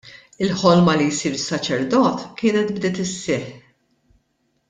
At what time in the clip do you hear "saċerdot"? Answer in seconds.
1.43-2.25